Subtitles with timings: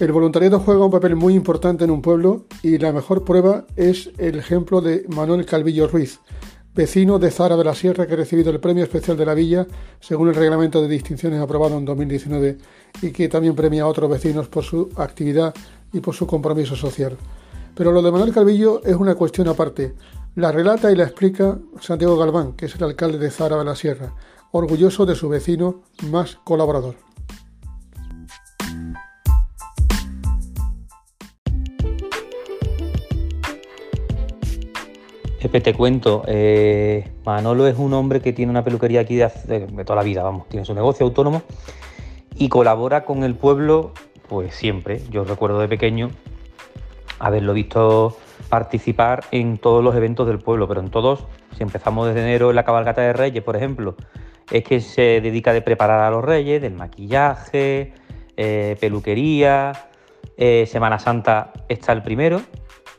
[0.00, 4.12] El voluntariado juega un papel muy importante en un pueblo y la mejor prueba es
[4.18, 6.20] el ejemplo de Manuel Calvillo Ruiz,
[6.72, 9.66] vecino de Zara de la Sierra que ha recibido el Premio Especial de la Villa
[9.98, 12.58] según el reglamento de distinciones aprobado en 2019
[13.02, 15.52] y que también premia a otros vecinos por su actividad
[15.92, 17.16] y por su compromiso social.
[17.74, 19.94] Pero lo de Manuel Calvillo es una cuestión aparte.
[20.36, 23.74] La relata y la explica Santiago Galván, que es el alcalde de Zara de la
[23.74, 24.14] Sierra,
[24.52, 27.07] orgulloso de su vecino más colaborador.
[35.40, 39.28] Pepe, te cuento, eh, Manolo es un hombre que tiene una peluquería aquí de,
[39.84, 41.42] toda la vida, vamos, tiene su negocio autónomo
[42.34, 43.92] y colabora con el pueblo,
[44.28, 45.00] pues siempre.
[45.10, 46.10] Yo recuerdo de pequeño
[47.20, 48.16] haberlo visto
[48.48, 51.24] participar en todos los eventos del pueblo, pero en todos,
[51.56, 53.94] si empezamos desde enero en la cabalgata de Reyes, por ejemplo,
[54.50, 57.94] es que se dedica de preparar a los Reyes, del maquillaje,
[58.36, 59.88] eh, peluquería,
[60.36, 62.40] eh, Semana Santa está el primero,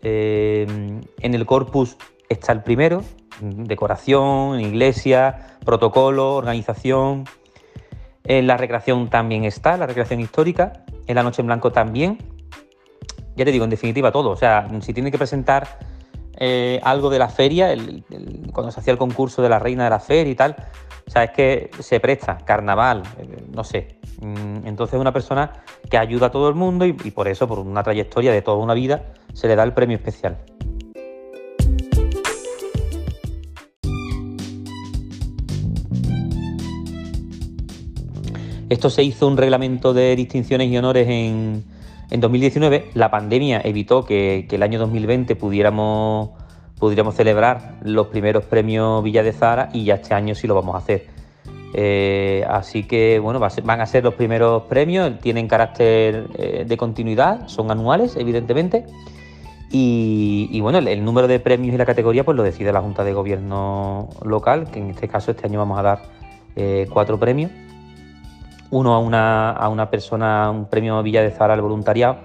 [0.00, 1.96] en el Corpus
[2.28, 3.02] está el primero,
[3.40, 7.24] decoración, iglesia, protocolo, organización.
[8.24, 10.84] En la recreación también está, la recreación histórica.
[11.06, 12.18] En la Noche en Blanco también.
[13.36, 14.30] Ya te digo, en definitiva todo.
[14.30, 15.78] O sea, si tiene que presentar
[16.38, 17.74] eh, algo de la feria,
[18.52, 20.56] cuando se hacía el concurso de la reina de la feria y tal,
[21.06, 23.98] o sea, es que se presta, carnaval, eh, no sé.
[24.20, 27.60] Mm, entonces es una persona que ayuda a todo el mundo y por eso, por
[27.60, 30.36] una trayectoria de toda una vida, se le da el premio especial.
[38.68, 41.64] Esto se hizo un reglamento de distinciones y honores en,
[42.10, 42.90] 2019.
[42.94, 46.30] La pandemia evitó que, el año 2020 pudiéramos,
[46.78, 50.74] pudiéramos celebrar los primeros premios Villa de Zara y ya este año sí lo vamos
[50.74, 51.06] a hacer.
[51.72, 57.48] Eh, así que bueno, van a ser los primeros premios, tienen carácter eh, de continuidad,
[57.48, 58.84] son anuales, evidentemente.
[59.70, 63.12] Y, bueno, el, número de premios y la categoría pues lo decide la Junta de
[63.12, 66.02] Gobierno local, que en este caso este año vamos a dar
[66.56, 67.50] eh, cuatro premios
[68.70, 72.18] uno a una, a una persona, un premio Villa de Zara al voluntariado,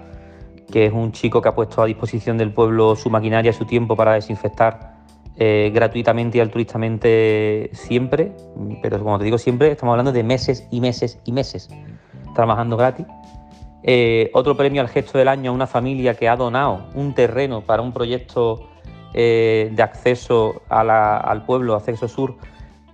[0.70, 3.96] que es un chico que ha puesto a disposición del pueblo su maquinaria, su tiempo
[3.96, 4.94] para desinfectar
[5.36, 8.32] eh, gratuitamente y altruistamente siempre,
[8.82, 11.68] pero como te digo siempre, estamos hablando de meses y meses y meses
[12.34, 13.06] trabajando gratis.
[13.82, 17.62] Eh, otro premio al gesto del año a una familia que ha donado un terreno
[17.62, 18.70] para un proyecto
[19.12, 22.36] eh, de acceso al pueblo, acceso sur,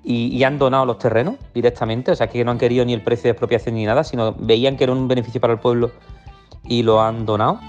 [0.02, 3.24] y, han donado los terrenos directamente, o sea que no han querido ni el precio
[3.24, 5.90] de expropiación ni nada, sino veían que era un beneficio para el pueblo
[6.64, 7.60] y lo han donado.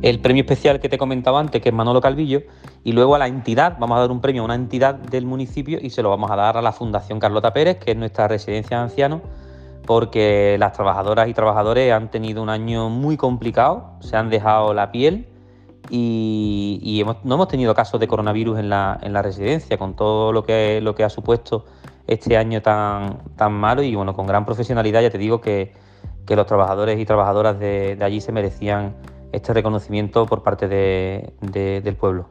[0.00, 2.42] El premio especial que te comentaba antes, que es Manolo Calvillo,
[2.84, 5.78] y luego a la entidad, vamos a dar un premio a una entidad del municipio
[5.82, 8.76] y se lo vamos a dar a la Fundación Carlota Pérez, que es nuestra residencia
[8.76, 9.22] de ancianos,
[9.88, 14.92] porque las trabajadoras y trabajadores han tenido un año muy complicado, se han dejado la
[14.92, 15.26] piel
[15.88, 21.08] y, no hemos tenido casos de coronavirus en la, residencia, con todo lo que, ha
[21.08, 21.64] supuesto
[22.06, 25.72] este año tan malo y bueno, con gran profesionalidad ya te digo que,
[26.28, 28.94] los trabajadores y trabajadoras de, allí se merecían
[29.32, 32.28] este reconocimiento por parte del pueblo.